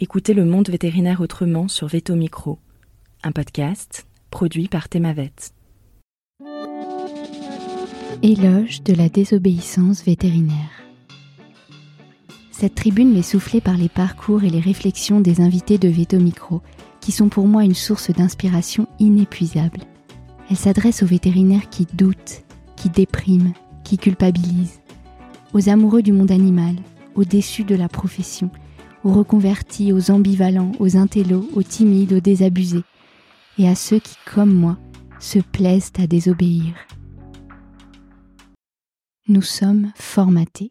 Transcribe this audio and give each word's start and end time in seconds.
Écoutez 0.00 0.34
le 0.34 0.44
monde 0.44 0.68
vétérinaire 0.70 1.20
autrement 1.20 1.68
sur 1.68 1.86
Veto 1.86 2.16
Micro, 2.16 2.58
un 3.22 3.30
podcast 3.30 4.08
produit 4.28 4.66
par 4.66 4.88
Thémavet. 4.88 5.30
Éloge 8.20 8.82
de 8.82 8.92
la 8.92 9.08
désobéissance 9.08 10.02
vétérinaire. 10.02 10.82
Cette 12.50 12.74
tribune 12.74 13.12
m'est 13.12 13.22
soufflée 13.22 13.60
par 13.60 13.76
les 13.76 13.88
parcours 13.88 14.42
et 14.42 14.50
les 14.50 14.58
réflexions 14.58 15.20
des 15.20 15.40
invités 15.40 15.78
de 15.78 15.88
Veto 15.88 16.18
Micro, 16.18 16.60
qui 17.00 17.12
sont 17.12 17.28
pour 17.28 17.46
moi 17.46 17.62
une 17.62 17.76
source 17.76 18.10
d'inspiration 18.10 18.88
inépuisable. 18.98 19.82
Elle 20.50 20.56
s'adresse 20.56 21.04
aux 21.04 21.06
vétérinaires 21.06 21.70
qui 21.70 21.86
doutent, 21.94 22.42
qui 22.74 22.90
dépriment, 22.90 23.52
qui 23.84 23.96
culpabilisent, 23.96 24.80
aux 25.52 25.68
amoureux 25.68 26.02
du 26.02 26.10
monde 26.10 26.32
animal, 26.32 26.74
aux 27.14 27.24
déçus 27.24 27.62
de 27.62 27.76
la 27.76 27.88
profession, 27.88 28.50
aux 29.04 29.12
reconvertis, 29.12 29.92
aux 29.92 30.10
ambivalents, 30.10 30.72
aux 30.80 30.96
intellos, 30.96 31.48
aux 31.54 31.62
timides, 31.62 32.14
aux 32.14 32.20
désabusés, 32.20 32.84
et 33.58 33.68
à 33.68 33.74
ceux 33.74 34.00
qui, 34.00 34.16
comme 34.26 34.52
moi, 34.52 34.78
se 35.20 35.38
plaisent 35.38 35.92
à 35.98 36.06
désobéir. 36.06 36.74
Nous 39.28 39.42
sommes 39.42 39.92
formatés. 39.94 40.70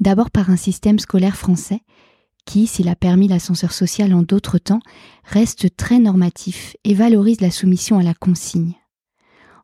D'abord 0.00 0.30
par 0.30 0.50
un 0.50 0.56
système 0.56 0.98
scolaire 0.98 1.36
français 1.36 1.80
qui, 2.44 2.66
s'il 2.66 2.88
a 2.88 2.96
permis 2.96 3.28
l'ascenseur 3.28 3.72
social 3.72 4.12
en 4.12 4.22
d'autres 4.22 4.58
temps, 4.58 4.80
reste 5.24 5.74
très 5.76 5.98
normatif 5.98 6.76
et 6.84 6.94
valorise 6.94 7.40
la 7.40 7.50
soumission 7.50 7.98
à 7.98 8.02
la 8.02 8.12
consigne. 8.12 8.74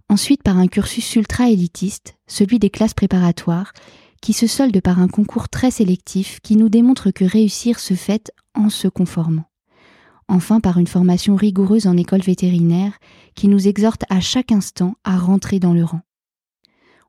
Ensuite 0.08 0.42
par 0.42 0.56
un 0.56 0.66
cursus 0.66 1.14
ultra-élitiste, 1.14 2.16
celui 2.26 2.58
des 2.58 2.70
classes 2.70 2.94
préparatoires, 2.94 3.72
qui 4.20 4.32
se 4.32 4.46
solde 4.46 4.80
par 4.80 5.00
un 5.00 5.08
concours 5.08 5.48
très 5.48 5.70
sélectif 5.70 6.40
qui 6.40 6.56
nous 6.56 6.68
démontre 6.68 7.10
que 7.10 7.24
réussir 7.24 7.78
se 7.78 7.94
fait 7.94 8.32
en 8.54 8.68
se 8.68 8.88
conformant. 8.88 9.46
Enfin 10.28 10.60
par 10.60 10.78
une 10.78 10.86
formation 10.86 11.34
rigoureuse 11.34 11.86
en 11.86 11.96
école 11.96 12.20
vétérinaire 12.20 12.98
qui 13.34 13.48
nous 13.48 13.66
exhorte 13.66 14.04
à 14.10 14.20
chaque 14.20 14.52
instant 14.52 14.94
à 15.04 15.18
rentrer 15.18 15.58
dans 15.58 15.72
le 15.72 15.84
rang. 15.84 16.02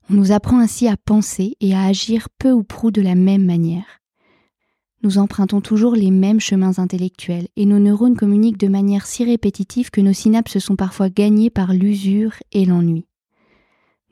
On 0.10 0.16
nous 0.16 0.32
apprend 0.32 0.60
ainsi 0.60 0.88
à 0.88 0.98
penser 0.98 1.56
et 1.62 1.76
à 1.76 1.84
agir 1.84 2.28
peu 2.40 2.52
ou 2.52 2.64
prou 2.64 2.92
de 2.92 3.02
la 3.02 3.16
même 3.16 3.46
manière. 3.46 4.00
Nous 5.04 5.18
empruntons 5.18 5.62
toujours 5.62 5.96
les 5.96 6.12
mêmes 6.12 6.40
chemins 6.40 6.78
intellectuels 6.78 7.48
et 7.56 7.66
nos 7.66 7.80
neurones 7.80 8.16
communiquent 8.16 8.60
de 8.60 8.68
manière 8.68 9.06
si 9.06 9.24
répétitive 9.24 9.90
que 9.90 10.02
nos 10.02 10.14
synapses 10.14 10.60
sont 10.60 10.76
parfois 10.76 11.10
gagnées 11.10 11.50
par 11.50 11.74
l'usure 11.74 12.34
et 12.52 12.66
l'ennui 12.66 13.08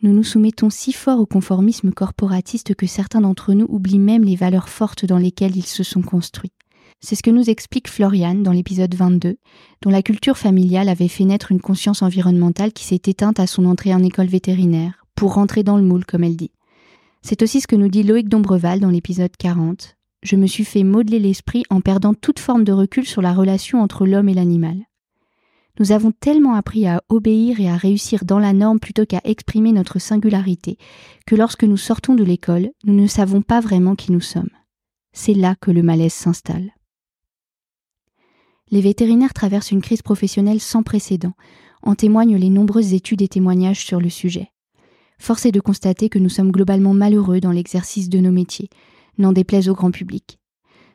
nous 0.02 0.14
nous 0.14 0.24
soumettons 0.24 0.70
si 0.70 0.94
fort 0.94 1.20
au 1.20 1.26
conformisme 1.26 1.92
corporatiste 1.92 2.76
que 2.76 2.88
certains 2.88 3.22
d'entre 3.22 3.54
nous 3.54 3.66
oublient 3.70 4.00
même 4.00 4.24
les 4.24 4.36
valeurs 4.36 4.70
fortes 4.70 5.06
dans 5.06 5.18
lesquelles 5.18 5.58
ils 5.58 5.66
se 5.66 5.84
sont 5.84 6.02
construits. 6.02 6.54
C'est 7.02 7.16
ce 7.16 7.24
que 7.24 7.32
nous 7.32 7.50
explique 7.50 7.90
Floriane 7.90 8.44
dans 8.44 8.52
l'épisode 8.52 8.94
22, 8.94 9.38
dont 9.82 9.90
la 9.90 10.02
culture 10.02 10.38
familiale 10.38 10.90
avait 10.90 11.08
fait 11.08 11.24
naître 11.24 11.52
une 11.52 11.62
conscience 11.62 12.02
environnementale 12.02 12.74
qui 12.74 12.84
s'est 12.84 13.02
éteinte 13.06 13.40
à 13.40 13.48
son 13.48 13.66
entrée 13.66 13.94
en 13.94 14.04
école 14.04 14.28
vétérinaire, 14.28 15.06
pour 15.16 15.34
rentrer 15.34 15.64
dans 15.64 15.78
le 15.78 15.84
moule, 15.84 16.06
comme 16.06 16.24
elle 16.24 16.36
dit. 16.36 16.52
C'est 17.22 17.42
aussi 17.42 17.62
ce 17.62 17.68
que 17.68 17.76
nous 17.76 17.90
dit 17.90 18.04
Loïc 18.04 18.28
Dombreval 18.28 18.80
dans 18.80 18.90
l'épisode 18.90 19.36
40. 19.38 19.98
Je 20.24 20.36
me 20.36 20.48
suis 20.48 20.66
fait 20.66 20.84
modeler 20.84 21.20
l'esprit 21.20 21.64
en 21.70 21.80
perdant 21.80 22.14
toute 22.14 22.40
forme 22.40 22.66
de 22.66 22.74
recul 22.74 23.06
sur 23.06 23.22
la 23.22 23.34
relation 23.34 23.82
entre 23.82 24.06
l'homme 24.06 24.30
et 24.30 24.34
l'animal. 24.34 24.89
Nous 25.80 25.94
avons 25.94 26.12
tellement 26.12 26.56
appris 26.56 26.86
à 26.88 27.02
obéir 27.08 27.62
et 27.62 27.70
à 27.70 27.78
réussir 27.78 28.26
dans 28.26 28.40
la 28.40 28.52
norme 28.52 28.82
plutôt 28.82 29.06
qu'à 29.06 29.22
exprimer 29.24 29.72
notre 29.72 29.98
singularité 29.98 30.78
que 31.26 31.36
lorsque 31.36 31.64
nous 31.64 31.78
sortons 31.78 32.16
de 32.16 32.24
l'école, 32.24 32.72
nous 32.84 32.94
ne 32.94 33.08
savons 33.08 33.42
pas 33.42 33.62
vraiment 33.62 33.96
qui 33.96 34.12
nous 34.12 34.20
sommes. 34.20 34.50
C'est 35.14 35.34
là 35.34 35.56
que 35.56 35.72
le 35.72 35.82
malaise 35.82 36.14
s'installe. 36.14 36.74
Les 38.72 38.82
vétérinaires 38.82 39.34
traversent 39.34 39.72
une 39.72 39.82
crise 39.82 40.02
professionnelle 40.02 40.60
sans 40.60 40.84
précédent, 40.84 41.34
en 41.82 41.96
témoignent 41.96 42.38
les 42.38 42.50
nombreuses 42.50 42.94
études 42.94 43.22
et 43.22 43.30
témoignages 43.30 43.86
sur 43.86 44.02
le 44.02 44.10
sujet. 44.10 44.52
Force 45.18 45.46
est 45.46 45.52
de 45.52 45.62
constater 45.62 46.10
que 46.10 46.20
nous 46.20 46.30
sommes 46.30 46.52
globalement 46.52 46.94
malheureux 46.94 47.40
dans 47.40 47.52
l'exercice 47.52 48.10
de 48.10 48.20
nos 48.20 48.32
métiers, 48.32 48.70
n'en 49.18 49.32
déplaise 49.32 49.70
au 49.70 49.76
grand 49.76 49.92
public. 49.92 50.40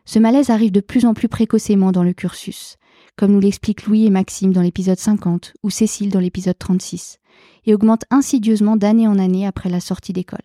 Ce 0.04 0.18
malaise 0.18 0.50
arrive 0.50 0.72
de 0.72 0.80
plus 0.80 1.06
en 1.06 1.14
plus 1.14 1.28
précocement 1.28 1.92
dans 1.92 2.04
le 2.04 2.12
cursus 2.12 2.76
comme 3.16 3.32
nous 3.32 3.40
l'expliquent 3.40 3.86
Louis 3.86 4.06
et 4.06 4.10
Maxime 4.10 4.52
dans 4.52 4.62
l'épisode 4.62 4.98
50 4.98 5.54
ou 5.62 5.70
Cécile 5.70 6.10
dans 6.10 6.20
l'épisode 6.20 6.58
36, 6.58 7.18
et 7.66 7.74
augmente 7.74 8.04
insidieusement 8.10 8.76
d'année 8.76 9.06
en 9.06 9.18
année 9.18 9.46
après 9.46 9.70
la 9.70 9.80
sortie 9.80 10.12
d'école. 10.12 10.38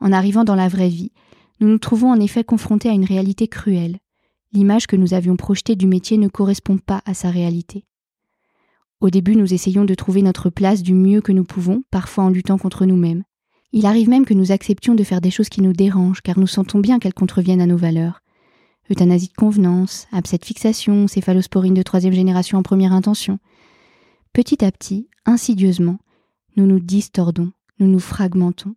En 0.00 0.12
arrivant 0.12 0.44
dans 0.44 0.54
la 0.54 0.68
vraie 0.68 0.88
vie, 0.88 1.12
nous 1.60 1.68
nous 1.68 1.78
trouvons 1.78 2.10
en 2.10 2.20
effet 2.20 2.44
confrontés 2.44 2.88
à 2.88 2.92
une 2.92 3.04
réalité 3.04 3.48
cruelle. 3.48 3.98
L'image 4.52 4.86
que 4.86 4.96
nous 4.96 5.14
avions 5.14 5.36
projetée 5.36 5.76
du 5.76 5.86
métier 5.86 6.18
ne 6.18 6.28
correspond 6.28 6.76
pas 6.76 7.02
à 7.06 7.14
sa 7.14 7.30
réalité. 7.30 7.84
Au 9.00 9.10
début, 9.10 9.36
nous 9.36 9.54
essayons 9.54 9.84
de 9.84 9.94
trouver 9.94 10.22
notre 10.22 10.50
place 10.50 10.82
du 10.82 10.94
mieux 10.94 11.20
que 11.20 11.32
nous 11.32 11.44
pouvons, 11.44 11.82
parfois 11.90 12.24
en 12.24 12.28
luttant 12.28 12.58
contre 12.58 12.84
nous-mêmes. 12.84 13.24
Il 13.72 13.86
arrive 13.86 14.10
même 14.10 14.26
que 14.26 14.34
nous 14.34 14.52
acceptions 14.52 14.94
de 14.94 15.02
faire 15.02 15.20
des 15.20 15.30
choses 15.30 15.48
qui 15.48 15.62
nous 15.62 15.72
dérangent, 15.72 16.20
car 16.20 16.38
nous 16.38 16.46
sentons 16.46 16.78
bien 16.78 16.98
qu'elles 16.98 17.14
contreviennent 17.14 17.62
à 17.62 17.66
nos 17.66 17.78
valeurs, 17.78 18.21
euthanasie 18.90 19.28
de 19.28 19.34
convenance, 19.34 20.06
abcès 20.12 20.38
fixation, 20.42 21.06
céphalosporine 21.08 21.74
de 21.74 21.82
troisième 21.82 22.12
génération 22.12 22.58
en 22.58 22.62
première 22.62 22.92
intention. 22.92 23.38
Petit 24.32 24.64
à 24.64 24.72
petit, 24.72 25.08
insidieusement, 25.26 25.98
nous 26.56 26.66
nous 26.66 26.80
distordons, 26.80 27.52
nous 27.78 27.86
nous 27.86 28.00
fragmentons. 28.00 28.74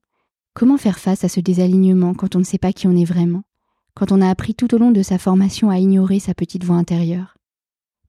Comment 0.54 0.78
faire 0.78 1.00
face 1.00 1.24
à 1.24 1.30
ce 1.30 1.40
désalignement 1.40 2.14
quand 2.14 2.36
on 2.36 2.40
ne 2.40 2.44
sait 2.44 2.58
pas 2.58 2.74
qui 2.74 2.88
on 2.88 2.96
est 2.96 3.06
vraiment, 3.06 3.44
quand 3.94 4.12
on 4.12 4.22
a 4.22 4.30
appris 4.30 4.56
tout 4.56 4.74
au 4.74 4.78
long 4.78 4.92
de 4.92 5.02
sa 5.02 5.18
formation 5.18 5.70
à 5.70 5.80
ignorer 5.80 6.20
sa 6.20 6.34
petite 6.34 6.64
voix 6.64 6.78
intérieure? 6.78 7.36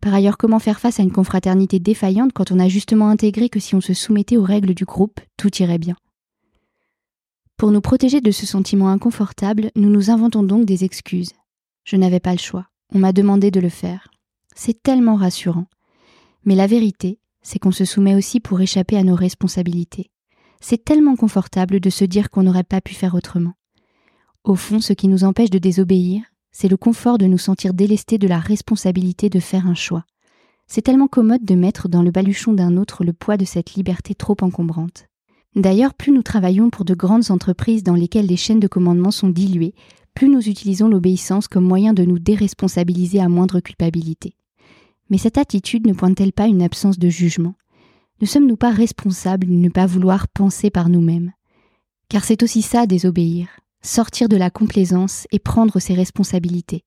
Par 0.01 0.15
ailleurs, 0.15 0.37
comment 0.37 0.59
faire 0.61 0.79
face 0.79 1.01
à 1.01 1.03
une 1.03 1.11
confraternité 1.11 1.81
défaillante 1.81 2.33
quand 2.33 2.53
on 2.53 2.61
a 2.61 2.69
justement 2.69 3.09
intégré 3.09 3.49
que 3.49 3.59
si 3.59 3.75
on 3.75 3.81
se 3.81 3.95
soumettait 3.95 4.37
aux 4.37 4.45
règles 4.45 4.75
du 4.75 4.85
groupe, 4.85 5.21
tout 5.37 5.51
irait 5.61 5.79
bien? 5.79 5.97
Pour 7.57 7.73
nous 7.73 7.81
protéger 7.81 8.21
de 8.21 8.31
ce 8.31 8.47
sentiment 8.47 8.91
inconfortable, 8.91 9.71
nous 9.75 9.89
nous 9.89 10.11
inventons 10.11 10.43
donc 10.43 10.67
des 10.67 10.85
excuses, 10.85 11.33
je 11.87 11.97
n'avais 11.97 12.21
pas 12.21 12.33
le 12.33 12.39
choix. 12.39 12.67
On 12.93 12.99
m'a 12.99 13.13
demandé 13.13 13.51
de 13.51 13.61
le 13.61 13.69
faire. 13.71 14.09
C'est 14.55 14.83
tellement 14.83 15.15
rassurant. 15.15 15.67
Mais 16.45 16.57
la 16.57 16.67
vérité, 16.67 17.21
c'est 17.43 17.59
qu'on 17.59 17.73
se 17.73 17.85
soumet 17.85 18.17
aussi 18.17 18.41
pour 18.41 18.61
échapper 18.61 18.99
à 18.99 19.05
nos 19.05 19.15
responsabilités. 19.15 20.11
C'est 20.61 20.85
tellement 20.85 21.17
confortable 21.17 21.81
de 21.81 21.91
se 21.91 22.05
dire 22.05 22.29
qu'on 22.29 22.43
n'aurait 22.43 22.65
pas 22.65 22.81
pu 22.81 22.95
faire 22.95 23.15
autrement. 23.15 23.55
Au 24.43 24.57
fond, 24.57 24.81
ce 24.81 24.93
qui 24.93 25.07
nous 25.07 25.25
empêche 25.25 25.51
de 25.51 25.59
désobéir, 25.59 26.23
c'est 26.51 26.69
le 26.69 26.77
confort 26.77 27.19
de 27.19 27.27
nous 27.27 27.39
sentir 27.39 27.73
délestés 27.73 28.19
de 28.19 28.27
la 28.27 28.39
responsabilité 28.39 29.29
de 29.29 29.41
faire 29.41 29.67
un 29.67 29.75
choix. 29.75 30.05
C'est 30.67 30.83
tellement 30.83 31.07
commode 31.07 31.45
de 31.45 31.55
mettre 31.55 31.89
dans 31.89 32.03
le 32.03 32.11
baluchon 32.11 32.53
d'un 32.53 32.77
autre 32.77 33.05
le 33.05 33.13
poids 33.13 33.37
de 33.37 33.45
cette 33.45 33.75
liberté 33.75 34.15
trop 34.17 34.37
encombrante. 34.41 35.07
D'ailleurs, 35.55 35.95
plus 35.95 36.13
nous 36.13 36.23
travaillons 36.23 36.71
pour 36.71 36.85
de 36.85 36.95
grandes 36.95 37.31
entreprises 37.31 37.85
dans 37.85 37.95
lesquelles 37.95 38.27
les 38.27 38.37
chaînes 38.37 38.61
de 38.61 38.67
commandement 38.67 39.13
sont 39.13 39.29
diluées, 39.29 39.75
plus 40.17 40.31
nous 40.31 40.49
utilisons 40.49 40.89
l'obéissance 40.89 41.47
comme 41.47 41.67
moyen 41.67 41.93
de 41.93 42.03
nous 42.03 42.19
déresponsabiliser 42.19 43.21
à 43.21 43.29
moindre 43.29 43.61
culpabilité. 43.61 44.35
Mais 45.11 45.19
cette 45.19 45.37
attitude 45.37 45.87
ne 45.87 45.93
pointe-t-elle 45.93 46.33
pas 46.33 46.47
une 46.47 46.63
absence 46.63 46.99
de 46.99 47.11
jugement? 47.11 47.55
Ne 48.23 48.27
sommes-nous 48.27 48.57
pas 48.57 48.71
responsables 48.71 49.47
de 49.47 49.53
ne 49.53 49.69
pas 49.69 49.85
vouloir 49.85 50.27
penser 50.27 50.71
par 50.71 50.89
nous-mêmes? 50.89 51.33
Car 52.09 52.25
c'est 52.25 52.43
aussi 52.43 52.63
ça 52.63 52.87
désobéir, 52.87 53.49
sortir 53.83 54.31
de 54.31 54.39
la 54.39 54.49
complaisance 54.49 55.27
et 55.33 55.39
prendre 55.39 55.79
ses 55.81 55.93
responsabilités. 55.93 56.83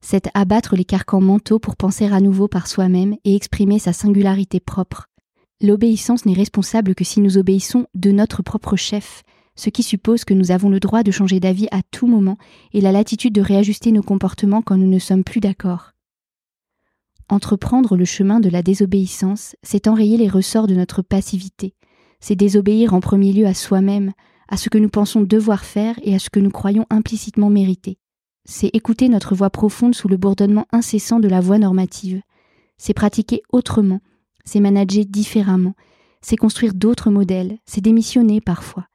C'est 0.00 0.28
abattre 0.34 0.74
les 0.74 0.84
carcans 0.84 1.20
mentaux 1.20 1.60
pour 1.60 1.76
penser 1.76 2.06
à 2.06 2.20
nouveau 2.20 2.48
par 2.48 2.66
soi-même 2.66 3.14
et 3.24 3.36
exprimer 3.36 3.78
sa 3.78 3.92
singularité 3.92 4.58
propre. 4.58 5.06
L'obéissance 5.62 6.26
n'est 6.26 6.34
responsable 6.34 6.96
que 6.96 7.04
si 7.04 7.20
nous 7.20 7.38
obéissons 7.38 7.86
de 7.94 8.10
notre 8.10 8.42
propre 8.42 8.74
chef, 8.74 9.22
ce 9.56 9.70
qui 9.70 9.82
suppose 9.82 10.24
que 10.24 10.34
nous 10.34 10.50
avons 10.50 10.68
le 10.68 10.80
droit 10.80 11.02
de 11.02 11.10
changer 11.10 11.40
d'avis 11.40 11.68
à 11.70 11.80
tout 11.90 12.06
moment 12.06 12.38
et 12.72 12.80
la 12.80 12.92
latitude 12.92 13.32
de 13.32 13.40
réajuster 13.40 13.90
nos 13.90 14.02
comportements 14.02 14.62
quand 14.62 14.76
nous 14.76 14.86
ne 14.86 14.98
sommes 14.98 15.24
plus 15.24 15.40
d'accord. 15.40 15.92
Entreprendre 17.28 17.96
le 17.96 18.04
chemin 18.04 18.38
de 18.38 18.48
la 18.48 18.62
désobéissance, 18.62 19.56
c'est 19.62 19.88
enrayer 19.88 20.16
les 20.16 20.28
ressorts 20.28 20.68
de 20.68 20.74
notre 20.74 21.02
passivité, 21.02 21.74
c'est 22.20 22.36
désobéir 22.36 22.94
en 22.94 23.00
premier 23.00 23.32
lieu 23.32 23.46
à 23.46 23.54
soi-même, 23.54 24.12
à 24.48 24.56
ce 24.56 24.68
que 24.68 24.78
nous 24.78 24.88
pensons 24.88 25.22
devoir 25.22 25.64
faire 25.64 25.98
et 26.02 26.14
à 26.14 26.18
ce 26.18 26.30
que 26.30 26.38
nous 26.38 26.50
croyons 26.50 26.86
implicitement 26.88 27.50
mériter. 27.50 27.98
C'est 28.44 28.68
écouter 28.68 29.08
notre 29.08 29.34
voix 29.34 29.50
profonde 29.50 29.94
sous 29.94 30.06
le 30.06 30.16
bourdonnement 30.16 30.66
incessant 30.70 31.18
de 31.18 31.28
la 31.28 31.40
voix 31.40 31.58
normative. 31.58 32.22
C'est 32.78 32.94
pratiquer 32.94 33.42
autrement, 33.52 34.00
c'est 34.44 34.60
manager 34.60 35.04
différemment, 35.04 35.74
c'est 36.20 36.36
construire 36.36 36.74
d'autres 36.74 37.10
modèles, 37.10 37.58
c'est 37.66 37.80
démissionner 37.80 38.40
parfois, 38.40 38.86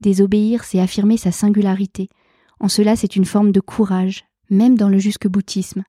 Désobéir, 0.00 0.64
c'est 0.64 0.80
affirmer 0.80 1.16
sa 1.16 1.32
singularité. 1.32 2.08
En 2.60 2.68
cela, 2.68 2.96
c'est 2.96 3.16
une 3.16 3.24
forme 3.24 3.52
de 3.52 3.60
courage, 3.60 4.24
même 4.50 4.76
dans 4.76 4.88
le 4.88 4.98
jusque-boutisme. 4.98 5.84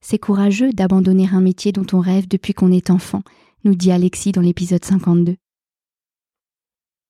C'est 0.00 0.18
courageux 0.18 0.72
d'abandonner 0.72 1.28
un 1.32 1.40
métier 1.40 1.72
dont 1.72 1.86
on 1.92 2.00
rêve 2.00 2.28
depuis 2.28 2.54
qu'on 2.54 2.72
est 2.72 2.90
enfant, 2.90 3.22
nous 3.64 3.74
dit 3.74 3.92
Alexis 3.92 4.32
dans 4.32 4.40
l'épisode 4.40 4.84
52. 4.84 5.36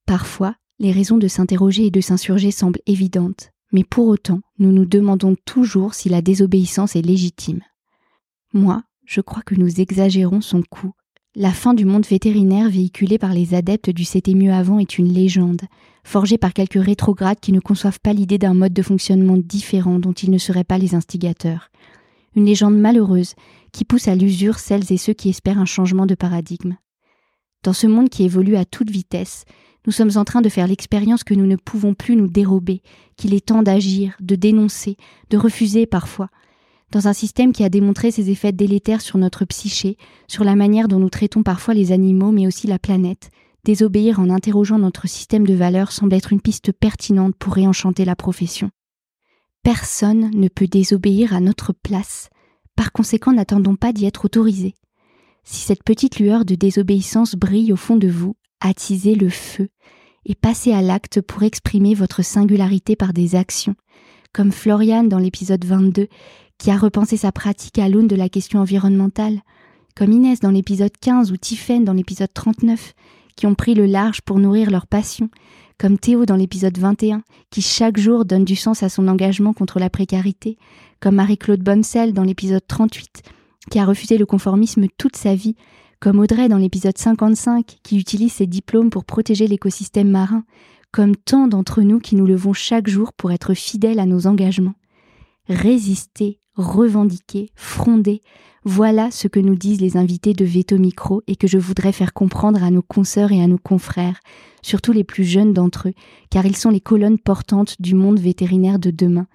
Parfois, 0.07 0.57
les 0.79 0.93
raisons 0.93 1.17
de 1.17 1.29
s'interroger 1.29 1.87
et 1.87 1.91
de 1.91 2.01
s'insurger 2.01 2.51
semblent 2.51 2.83
évidentes, 2.87 3.51
mais 3.73 3.85
pour 3.85 4.09
autant, 4.09 4.41
nous 4.59 4.73
nous 4.73 4.85
demandons 4.85 5.37
toujours 5.47 5.95
si 5.95 6.09
la 6.09 6.21
désobéissance 6.21 6.97
est 6.97 7.03
légitime. 7.03 7.63
Moi, 8.53 8.83
je 9.07 9.21
crois 9.21 9.43
que 9.43 9.55
nous 9.55 9.81
exagérons 9.81 10.41
son 10.41 10.63
coût. 10.63 10.93
La 11.35 11.53
fin 11.53 11.73
du 11.73 11.87
monde 11.87 12.05
vétérinaire 12.05 12.69
véhiculée 12.69 13.17
par 13.17 13.33
les 13.33 13.55
adeptes 13.55 13.89
du 13.89 14.05
C'était 14.05 14.35
mieux 14.35 14.53
avant 14.53 14.79
est 14.79 14.99
une 14.99 15.11
légende, 15.11 15.63
forgée 16.05 16.37
par 16.37 16.53
quelques 16.53 16.85
rétrogrades 16.85 17.41
qui 17.41 17.53
ne 17.53 17.61
conçoivent 17.61 18.01
pas 18.01 18.13
l'idée 18.13 18.37
d'un 18.37 18.53
mode 18.53 18.75
de 18.75 18.83
fonctionnement 18.83 19.39
différent 19.39 19.99
dont 19.99 20.13
ils 20.13 20.31
ne 20.31 20.37
seraient 20.37 20.63
pas 20.63 20.77
les 20.77 20.95
instigateurs. 20.95 21.71
Une 22.37 22.45
légende 22.45 22.79
malheureuse 22.79 23.35
qui 23.73 23.87
pousse 23.87 24.09
à 24.09 24.15
l'usure 24.15 24.59
celles 24.59 24.93
et 24.93 24.99
ceux 24.99 25.15
qui 25.15 25.31
espèrent 25.31 25.59
un 25.59 25.65
changement 25.65 26.05
de 26.05 26.15
paradigme. 26.15 26.77
Dans 27.63 27.73
ce 27.73 27.87
monde 27.87 28.11
qui 28.11 28.25
évolue 28.25 28.57
à 28.57 28.67
toute 28.67 28.91
vitesse, 28.91 29.47
nous 29.87 29.93
sommes 29.93 30.17
en 30.17 30.25
train 30.25 30.43
de 30.43 30.51
faire 30.51 30.67
l'expérience 30.67 31.25
que 31.25 31.33
nous 31.33 31.47
ne 31.47 31.57
pouvons 31.57 31.95
plus 31.95 32.15
nous 32.15 32.29
dérober, 32.29 32.83
qu'il 33.17 33.33
est 33.33 33.47
temps 33.47 33.63
d'agir, 33.63 34.19
de 34.21 34.35
dénoncer, 34.35 34.99
de 35.31 35.39
refuser 35.39 35.87
parfois, 35.87 36.29
dans 36.93 37.09
un 37.09 37.15
système 37.15 37.53
qui 37.53 37.65
a 37.65 37.71
démontré 37.71 38.11
ses 38.11 38.31
effets 38.31 38.53
délétères 38.53 39.01
sur 39.01 39.19
notre 39.19 39.45
psyché, 39.47 39.97
sur 40.29 40.45
la 40.45 40.55
manière 40.55 40.89
dont 40.89 40.99
nous 40.99 41.11
traitons 41.11 41.43
parfois 41.43 41.75
les 41.75 41.91
animaux 41.91 42.31
mais 42.31 42.47
aussi 42.47 42.67
la 42.67 42.79
planète, 42.79 43.31
désobéir 43.65 44.21
en 44.21 44.29
interrogeant 44.29 44.79
notre 44.79 45.09
système 45.09 45.47
de 45.47 45.55
valeurs 45.55 45.91
semble 45.91 46.15
être 46.15 46.33
une 46.33 46.41
piste 46.41 46.71
pertinente 46.73 47.35
pour 47.37 47.55
réenchanter 47.55 48.05
la 48.05 48.15
profession. 48.15 48.71
Personne 49.63 50.31
ne 50.35 50.49
peut 50.49 50.67
désobéir 50.67 51.35
à 51.35 51.41
notre 51.41 51.73
place, 51.73 52.29
par 52.77 52.93
conséquent 52.93 53.33
n'attendons 53.33 53.77
pas 53.77 53.93
d'y 53.93 54.05
être 54.05 54.27
autorisés. 54.27 54.75
Si 55.45 55.63
cette 55.63 55.85
petite 55.85 56.21
lueur 56.21 56.45
de 56.45 56.55
désobéissance 56.55 57.35
brille 57.35 57.73
au 57.73 57.77
fond 57.77 57.97
de 57.97 58.09
vous, 58.09 58.37
attisez 58.61 59.15
le 59.15 59.31
feu 59.31 59.71
et 60.27 60.35
passez 60.35 60.73
à 60.73 60.83
l'acte 60.83 61.21
pour 61.21 61.43
exprimer 61.43 61.95
votre 61.95 62.23
singularité 62.23 62.97
par 62.97 63.13
des 63.13 63.35
actions, 63.35 63.75
comme 64.33 64.53
Floriane 64.53 65.09
dans 65.09 65.19
l'épisode 65.19 65.65
22 65.65 66.09
qui 66.63 66.71
a 66.71 66.79
repensé 66.79 67.17
sa 67.17 67.33
pratique 67.33 67.81
à 67.81 67.89
l'aune 67.89 68.07
de 68.07 68.15
la 68.15 68.29
question 68.29 68.61
environnementale, 68.61 69.41
comme 69.97 70.13
Inès 70.13 70.39
dans 70.39 70.53
l'épisode 70.53 70.93
15 71.01 71.33
ou 71.33 71.37
Tiffaine 71.37 71.85
dans 71.85 71.93
l'épisode 71.93 72.33
39, 72.33 72.95
qui 73.35 73.49
ont 73.49 73.57
pris 73.57 73.75
le 73.75 73.85
large 73.85 74.21
pour 74.21 74.39
nourrir 74.39 74.71
leur 74.71 74.87
passion, 74.87 75.29
comme 75.77 75.99
Théo 75.99 76.25
dans 76.25 76.37
l'épisode 76.37 76.79
21, 76.79 77.25
qui 77.51 77.63
chaque 77.63 77.99
jour 77.99 78.25
donne 78.25 78.45
du 78.45 78.55
sens 78.55 78.85
à 78.85 78.89
son 78.89 79.09
engagement 79.09 79.55
contre 79.55 79.81
la 79.81 79.91
précarité, 79.91 80.57
comme 81.01 81.17
Marie-Claude 81.17 81.65
Bomsel 81.65 82.13
dans 82.13 82.23
l'épisode 82.23 82.65
38, 82.65 83.25
qui 83.69 83.81
a 83.81 83.85
refusé 83.85 84.17
le 84.17 84.25
conformisme 84.25 84.87
toute 84.97 85.17
sa 85.17 85.35
vie, 85.35 85.57
comme 85.99 86.21
Audrey 86.21 86.49
dans 86.49 86.59
l'épisode 86.59 86.97
55, 86.97 87.79
qui 87.83 87.99
utilise 87.99 88.35
ses 88.35 88.47
diplômes 88.47 88.91
pour 88.91 89.05
protéger 89.05 89.49
l'écosystème 89.49 90.11
marin, 90.11 90.45
comme 90.93 91.17
tant 91.17 91.49
d'entre 91.49 91.83
nous 91.83 91.99
qui 91.99 92.15
nous 92.15 92.27
levons 92.27 92.53
chaque 92.53 92.87
jour 92.87 93.13
pour 93.13 93.33
être 93.33 93.53
fidèles 93.53 93.99
à 93.99 94.07
nos 94.07 94.29
engagements. 94.29 94.75
Résister 95.49 96.39
revendiquer, 96.55 97.51
fronder, 97.55 98.21
voilà 98.65 99.11
ce 99.11 99.27
que 99.27 99.41
nous 99.41 99.57
disent 99.57 99.81
les 99.81 99.97
invités 99.97 100.35
de 100.35 100.45
Veto 100.45 100.79
Micro 100.79 101.23
et 101.27 101.35
que 101.35 101.49
je 101.49 101.59
voudrais 101.59 101.91
faire 101.91 102.13
comprendre 102.13 102.63
à 102.63 102.71
nos 102.71 102.83
consoeurs 102.83 103.33
et 103.33 103.43
à 103.43 103.49
nos 103.49 103.59
confrères, 103.59 104.21
surtout 104.63 104.93
les 104.93 105.03
plus 105.03 105.25
jeunes 105.25 105.53
d'entre 105.53 105.89
eux, 105.89 105.95
car 106.31 106.47
ils 106.47 106.57
sont 106.57 106.71
les 106.71 106.81
colonnes 106.81 107.19
portantes 107.19 107.75
du 107.81 107.97
monde 107.97 108.21
vétérinaire 108.21 108.79
de 108.79 108.93
demain. 108.93 109.27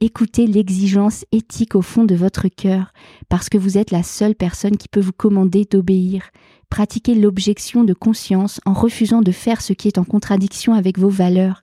Écoutez 0.00 0.48
l'exigence 0.48 1.24
éthique 1.30 1.76
au 1.76 1.82
fond 1.82 2.04
de 2.04 2.16
votre 2.16 2.48
cœur, 2.48 2.92
parce 3.28 3.48
que 3.48 3.58
vous 3.58 3.78
êtes 3.78 3.92
la 3.92 4.02
seule 4.02 4.34
personne 4.34 4.76
qui 4.76 4.88
peut 4.88 5.00
vous 5.00 5.12
commander 5.12 5.64
d'obéir. 5.64 6.30
Pratiquez 6.68 7.14
l'objection 7.14 7.84
de 7.84 7.94
conscience 7.94 8.60
en 8.66 8.72
refusant 8.72 9.22
de 9.22 9.30
faire 9.30 9.60
ce 9.60 9.74
qui 9.74 9.86
est 9.86 9.98
en 9.98 10.04
contradiction 10.04 10.74
avec 10.74 10.98
vos 10.98 11.08
valeurs. 11.08 11.62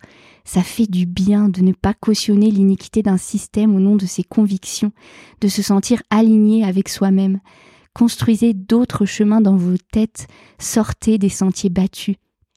Ça 0.51 0.63
fait 0.63 0.89
du 0.89 1.05
bien 1.05 1.47
de 1.47 1.61
ne 1.61 1.73
pas 1.73 1.93
cautionner 1.93 2.49
l'iniquité 2.49 3.03
d'un 3.03 3.17
système 3.17 3.75
au 3.75 3.79
nom 3.79 3.95
de 3.95 4.07
ses 4.07 4.23
convictions, 4.23 4.91
de 5.41 5.47
se 5.47 5.61
sentir 5.61 6.01
aligné 6.09 6.65
avec 6.65 6.89
soi-même. 6.89 7.39
Construisez 7.93 8.55
d'autres 8.55 9.05
chemins 9.05 9.41
dans 9.41 9.57
vos 9.57 9.77
têtes, 9.91 10.25
sortez 10.57 11.19
des 11.19 11.29
sentiers 11.29 11.69
battus. 11.69 12.15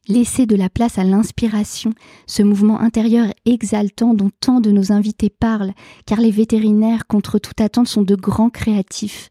Laissez 0.09 0.47
de 0.47 0.57
la 0.57 0.71
place 0.71 0.97
à 0.97 1.05
l'inspiration, 1.05 1.93
ce 2.27 2.43
mouvement 2.43 2.81
intérieur 2.81 3.27
exaltant 3.45 4.15
dont 4.15 4.31
tant 4.41 4.61
de 4.61 4.71
nos 4.71 4.91
invités 4.91 5.29
parlent, 5.29 5.75
car 6.07 6.19
les 6.19 6.31
vétérinaires, 6.31 7.07
contre 7.07 7.39
toute 7.39 7.61
attente, 7.61 7.89
sont 7.89 8.01
de 8.01 8.15
grands 8.15 8.49
créatifs. 8.49 9.29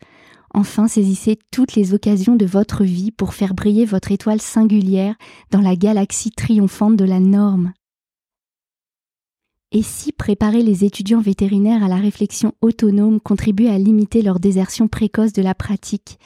Enfin, 0.53 0.87
saisissez 0.87 1.39
toutes 1.49 1.73
les 1.73 1.95
occasions 1.95 2.35
de 2.35 2.45
votre 2.45 2.83
vie 2.83 3.09
pour 3.09 3.33
faire 3.33 3.55
briller 3.55 3.85
votre 3.85 4.11
étoile 4.11 4.39
singulière 4.39 5.15
dans 5.49 5.61
la 5.61 5.75
galaxie 5.75 6.29
triomphante 6.29 6.95
de 6.95 7.05
la 7.05 7.19
norme. 7.19 7.73
Et 9.73 9.83
si 9.83 10.11
préparer 10.11 10.63
les 10.63 10.83
étudiants 10.83 11.21
vétérinaires 11.21 11.81
à 11.81 11.87
la 11.87 11.95
réflexion 11.95 12.53
autonome 12.61 13.21
contribue 13.21 13.67
à 13.67 13.77
limiter 13.77 14.21
leur 14.21 14.41
désertion 14.41 14.89
précoce 14.89 15.31
de 15.31 15.41
la 15.41 15.55
pratique 15.55 16.19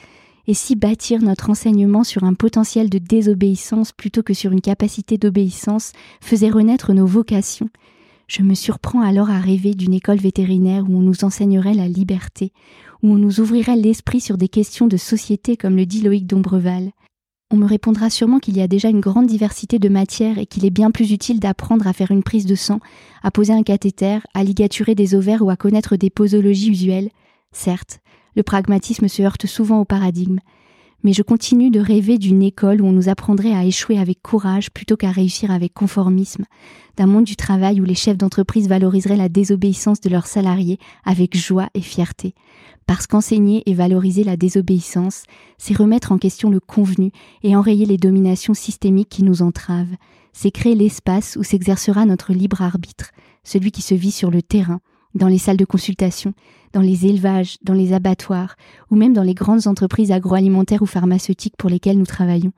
Et 0.48 0.54
si 0.54 0.74
bâtir 0.74 1.22
notre 1.22 1.48
enseignement 1.48 2.02
sur 2.02 2.24
un 2.24 2.34
potentiel 2.34 2.90
de 2.90 2.98
désobéissance 2.98 3.92
plutôt 3.92 4.24
que 4.24 4.34
sur 4.34 4.50
une 4.50 4.60
capacité 4.60 5.16
d'obéissance 5.16 5.92
faisait 6.20 6.50
renaître 6.50 6.92
nos 6.92 7.06
vocations 7.06 7.70
Je 8.26 8.42
me 8.42 8.54
surprends 8.54 9.02
alors 9.02 9.30
à 9.30 9.38
rêver 9.38 9.74
d'une 9.74 9.94
école 9.94 10.18
vétérinaire 10.18 10.82
où 10.88 10.96
on 10.96 11.02
nous 11.02 11.22
enseignerait 11.22 11.74
la 11.74 11.86
liberté, 11.86 12.52
où 13.04 13.12
on 13.12 13.18
nous 13.18 13.38
ouvrirait 13.38 13.76
l'esprit 13.76 14.20
sur 14.20 14.38
des 14.38 14.48
questions 14.48 14.88
de 14.88 14.96
société 14.96 15.56
comme 15.56 15.76
le 15.76 15.86
dit 15.86 16.02
Loïc 16.02 16.26
Dombreval. 16.26 16.90
On 17.52 17.56
me 17.56 17.66
répondra 17.66 18.10
sûrement 18.10 18.40
qu'il 18.40 18.56
y 18.56 18.60
a 18.60 18.66
déjà 18.66 18.88
une 18.88 19.00
grande 19.00 19.26
diversité 19.26 19.78
de 19.78 19.88
matières 19.88 20.38
et 20.38 20.46
qu'il 20.46 20.64
est 20.64 20.70
bien 20.70 20.90
plus 20.90 21.12
utile 21.12 21.38
d'apprendre 21.38 21.86
à 21.86 21.92
faire 21.92 22.10
une 22.10 22.24
prise 22.24 22.44
de 22.44 22.56
sang, 22.56 22.80
à 23.22 23.30
poser 23.30 23.52
un 23.52 23.62
cathéter, 23.62 24.18
à 24.34 24.42
ligaturer 24.42 24.96
des 24.96 25.14
ovaires 25.14 25.42
ou 25.42 25.50
à 25.50 25.56
connaître 25.56 25.94
des 25.94 26.10
posologies 26.10 26.70
usuelles. 26.70 27.10
Certes, 27.52 28.00
le 28.34 28.42
pragmatisme 28.42 29.06
se 29.06 29.22
heurte 29.22 29.46
souvent 29.46 29.80
au 29.80 29.84
paradigme, 29.84 30.40
mais 31.06 31.12
je 31.12 31.22
continue 31.22 31.70
de 31.70 31.78
rêver 31.78 32.18
d'une 32.18 32.42
école 32.42 32.82
où 32.82 32.84
on 32.84 32.90
nous 32.90 33.08
apprendrait 33.08 33.52
à 33.52 33.64
échouer 33.64 33.96
avec 33.96 34.20
courage 34.22 34.72
plutôt 34.72 34.96
qu'à 34.96 35.12
réussir 35.12 35.52
avec 35.52 35.72
conformisme, 35.72 36.46
d'un 36.96 37.06
monde 37.06 37.22
du 37.22 37.36
travail 37.36 37.80
où 37.80 37.84
les 37.84 37.94
chefs 37.94 38.16
d'entreprise 38.16 38.68
valoriseraient 38.68 39.14
la 39.14 39.28
désobéissance 39.28 40.00
de 40.00 40.10
leurs 40.10 40.26
salariés 40.26 40.80
avec 41.04 41.36
joie 41.36 41.68
et 41.74 41.80
fierté, 41.80 42.34
parce 42.88 43.06
qu'enseigner 43.06 43.62
et 43.66 43.74
valoriser 43.74 44.24
la 44.24 44.36
désobéissance, 44.36 45.22
c'est 45.58 45.76
remettre 45.76 46.10
en 46.10 46.18
question 46.18 46.50
le 46.50 46.58
convenu 46.58 47.12
et 47.44 47.54
enrayer 47.54 47.86
les 47.86 47.98
dominations 47.98 48.54
systémiques 48.54 49.08
qui 49.08 49.22
nous 49.22 49.42
entravent. 49.42 49.94
C'est 50.32 50.50
créer 50.50 50.74
l'espace 50.74 51.36
où 51.38 51.44
s'exercera 51.44 52.04
notre 52.04 52.32
libre 52.32 52.62
arbitre, 52.62 53.12
celui 53.44 53.70
qui 53.70 53.82
se 53.82 53.94
vit 53.94 54.10
sur 54.10 54.32
le 54.32 54.42
terrain, 54.42 54.80
dans 55.14 55.28
les 55.28 55.38
salles 55.38 55.56
de 55.56 55.64
consultation, 55.64 56.34
dans 56.72 56.80
les 56.80 57.06
élevages, 57.06 57.58
dans 57.62 57.74
les 57.74 57.92
abattoirs, 57.92 58.56
ou 58.90 58.96
même 58.96 59.12
dans 59.12 59.22
les 59.22 59.34
grandes 59.34 59.66
entreprises 59.66 60.12
agroalimentaires 60.12 60.82
ou 60.82 60.86
pharmaceutiques 60.86 61.56
pour 61.56 61.70
lesquelles 61.70 61.98
nous 61.98 62.06
travaillons. 62.06 62.52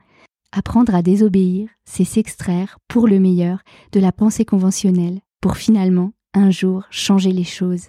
Apprendre 0.50 0.94
à 0.94 1.02
désobéir, 1.02 1.68
c'est 1.84 2.04
s'extraire, 2.04 2.78
pour 2.88 3.06
le 3.06 3.20
meilleur, 3.20 3.60
de 3.92 4.00
la 4.00 4.12
pensée 4.12 4.44
conventionnelle, 4.44 5.20
pour 5.40 5.56
finalement, 5.56 6.12
un 6.34 6.50
jour, 6.50 6.84
changer 6.90 7.32
les 7.32 7.44
choses. 7.44 7.88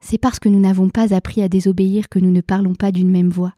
C'est 0.00 0.18
parce 0.18 0.38
que 0.38 0.48
nous 0.48 0.60
n'avons 0.60 0.88
pas 0.88 1.14
appris 1.14 1.42
à 1.42 1.48
désobéir 1.48 2.08
que 2.08 2.18
nous 2.18 2.30
ne 2.30 2.40
parlons 2.40 2.74
pas 2.74 2.92
d'une 2.92 3.10
même 3.10 3.30
voix, 3.30 3.52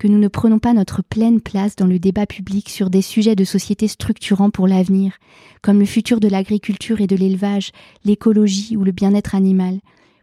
que 0.00 0.08
nous 0.08 0.18
ne 0.18 0.28
prenons 0.28 0.58
pas 0.58 0.72
notre 0.72 1.02
pleine 1.02 1.42
place 1.42 1.76
dans 1.76 1.86
le 1.86 1.98
débat 1.98 2.24
public 2.24 2.70
sur 2.70 2.88
des 2.88 3.02
sujets 3.02 3.36
de 3.36 3.44
société 3.44 3.86
structurants 3.86 4.48
pour 4.48 4.66
l'avenir, 4.66 5.12
comme 5.60 5.78
le 5.78 5.84
futur 5.84 6.20
de 6.20 6.28
l'agriculture 6.28 7.02
et 7.02 7.06
de 7.06 7.14
l'élevage, 7.14 7.70
l'écologie 8.06 8.78
ou 8.78 8.82
le 8.82 8.92
bien-être 8.92 9.34
animal. 9.34 9.78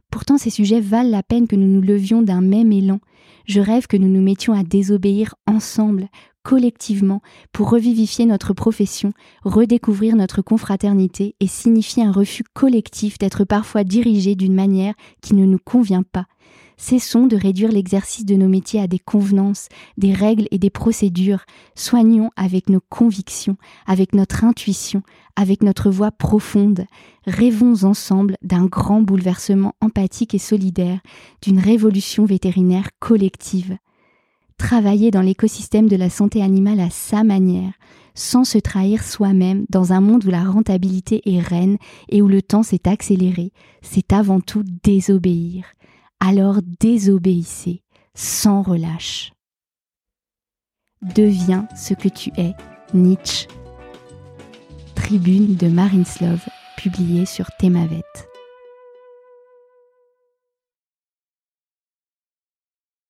Pourtant 0.10 0.39
ces 0.39 0.50
sujets 0.50 0.79
valent 0.79 1.12
la 1.12 1.22
peine 1.22 1.48
que 1.48 1.55
nous 1.55 1.67
nous 1.67 1.81
levions 1.81 2.24
d'un 2.24 2.41
même 2.41 2.72
élan. 2.72 3.00
Je 3.46 3.62
rêve 3.62 3.86
que 3.86 3.98
nous 3.98 4.07
nous 4.07 4.22
mettions 4.22 4.53
à 4.53 4.63
désobéir 4.63 5.36
ensemble, 5.46 6.07
collectivement 6.41 7.22
pour 7.51 7.69
revivifier 7.69 8.25
notre 8.25 8.53
profession, 8.53 9.13
redécouvrir 9.43 10.15
notre 10.15 10.41
confraternité 10.41 11.36
et 11.39 11.48
signifier 11.48 12.03
un 12.03 12.12
refus 12.12 12.43
collectif 12.55 13.19
d'être 13.19 13.43
parfois 13.43 13.84
dirigé 13.84 14.34
d'une 14.34 14.55
manière 14.55 14.96
qui 15.22 15.36
ne 15.36 15.46
nous 15.46 15.60
convient 15.63 16.03
pas. 16.03 16.25
Cessons 16.77 17.25
de 17.25 17.36
réduire 17.36 17.72
l'exercice 17.72 18.25
de 18.25 18.36
nos 18.36 18.48
métiers 18.48 18.79
à 18.79 18.88
des 18.88 19.00
convenances, 19.00 19.67
des 19.98 20.13
règles 20.13 20.48
et 20.51 20.60
des 20.60 20.69
procédures. 20.69 21.46
Soignons 21.75 22.29
avec 22.36 22.69
nos 22.69 22.81
convictions, 22.89 23.57
avec 23.86 24.13
notre 24.13 24.43
intuition, 24.43 25.01
avec 25.36 25.63
notre 25.63 25.89
voix 25.89 26.12
profonde. 26.12 26.86
Rêvons 27.25 27.84
ensemble 27.84 28.38
d'un 28.41 28.65
grand 28.65 29.01
bouleversement 29.01 29.74
empathique 29.81 30.36
et 30.36 30.39
solidaire, 30.39 31.00
d'une 31.41 31.60
révolution 31.60 32.25
vétérinaire 32.25 32.89
collective 33.00 33.77
travailler 34.57 35.12
dans 35.12 35.22
l'écosystème 35.22 35.88
de 35.88 35.96
la 35.96 36.10
santé 36.10 36.41
animale 36.41 36.79
à 36.79 36.89
sa 36.89 37.24
manière, 37.24 37.74
sans 38.15 38.43
se 38.43 38.57
trahir 38.57 39.03
soi-même 39.03 39.65
dans 39.69 39.93
un 39.93 40.01
monde 40.01 40.25
où 40.25 40.29
la 40.29 40.43
rentabilité 40.43 41.22
est 41.25 41.39
reine 41.39 41.77
et 42.10 42.22
où 42.22 42.27
le 42.27 42.41
temps 42.41 42.63
s'est 42.63 42.88
accéléré, 42.88 43.51
c'est 43.81 44.12
avant 44.12 44.39
tout 44.39 44.63
désobéir. 44.84 45.65
Alors 46.20 46.60
désobéissez, 46.80 47.84
sans 48.16 48.62
relâche. 48.62 49.32
Deviens 51.02 51.68
ce 51.76 51.94
que 51.94 52.10
tu 52.10 52.32
es, 52.38 52.54
Nietzsche. 52.94 53.48
Tribune 54.96 55.56
de 55.56 55.68
Marinslov, 55.68 56.44
publiée 56.76 57.26
sur 57.26 57.48
Thémavet. 57.60 58.04